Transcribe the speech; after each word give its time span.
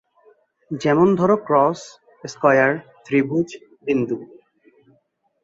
যেমন 0.71 1.07
ধর 1.15 1.31
cross, 1.47 1.79
square, 2.23 2.71
ত্রিভুজ, 3.05 3.47
বিন্দু। 3.85 4.17